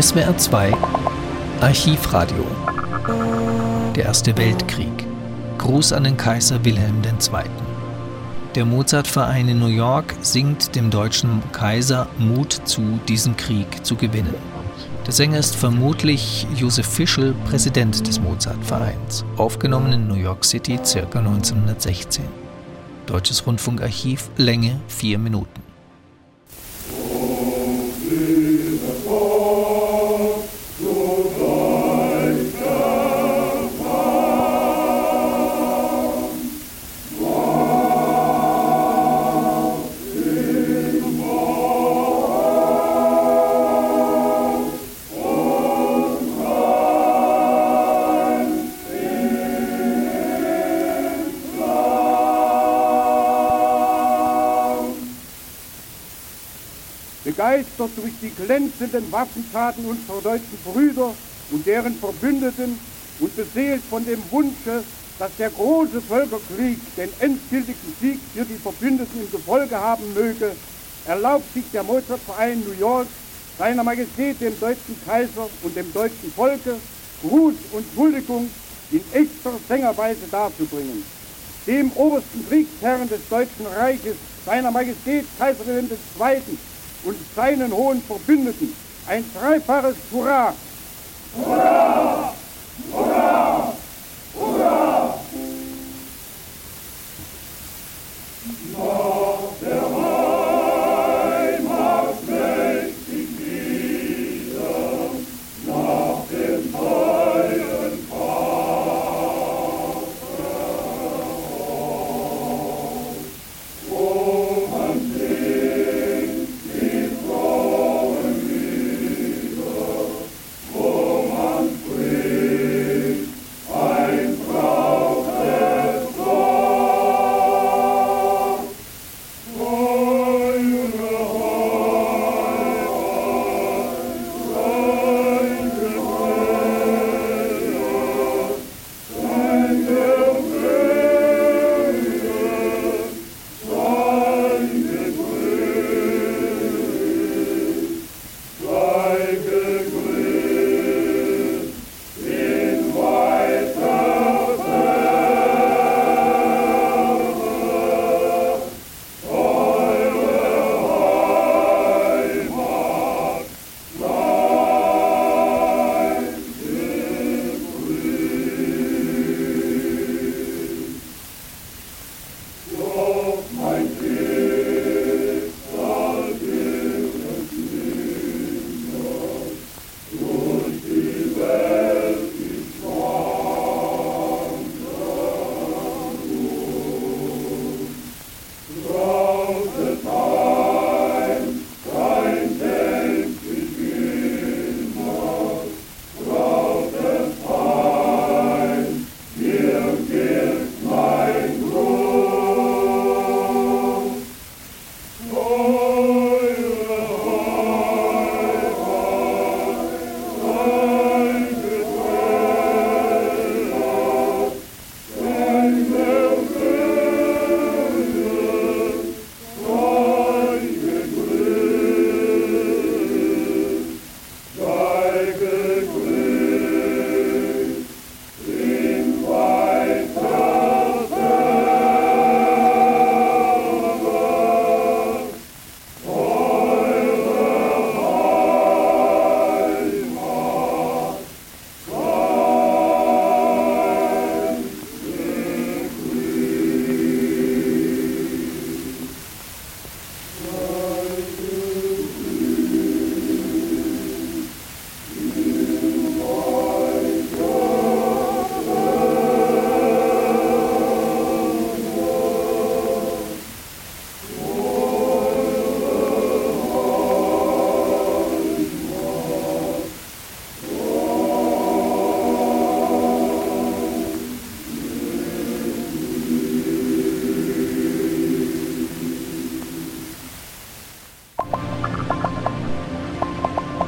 [0.00, 0.72] SWR 2
[1.60, 2.44] Archivradio
[3.94, 4.90] Der Erste Weltkrieg
[5.58, 7.44] Gruß an den Kaiser Wilhelm II.
[8.56, 14.34] Der Mozartverein in New York singt dem deutschen Kaiser Mut zu, diesen Krieg zu gewinnen.
[15.06, 21.20] Der Sänger ist vermutlich Josef Fischel, Präsident des Mozartvereins, aufgenommen in New York City ca.
[21.20, 22.24] 1916.
[23.06, 25.63] Deutsches Rundfunkarchiv, Länge 4 Minuten.
[57.34, 61.14] Begeistert durch die glänzenden Waffentaten unserer deutschen Brüder
[61.50, 62.78] und deren Verbündeten
[63.18, 64.84] und beseelt von dem Wunsche,
[65.18, 70.52] dass der große Völkerkrieg den endgültigen Sieg für die Verbündeten im Gefolge haben möge,
[71.06, 73.06] erlaubt sich der Mozartverein New York
[73.58, 76.76] seiner Majestät dem deutschen Kaiser und dem deutschen Volke
[77.22, 78.50] Gruß und Huldigung
[78.90, 81.04] in echter Sängerweise darzubringen.
[81.66, 86.58] Dem obersten Kriegsherrn des Deutschen Reiches, seiner Majestät Kaiser Wilhelm II.,
[87.04, 88.72] und seinen hohen Verbündeten
[89.06, 90.54] ein dreifaches Hurra!
[91.36, 92.34] Hurra!
[92.92, 93.72] Hurra!
[94.34, 95.14] Hurra!
[98.76, 99.13] Nach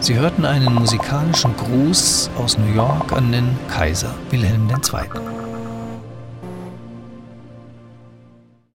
[0.00, 5.37] Sie hörten einen musikalischen Gruß aus New York an den Kaiser Wilhelm II.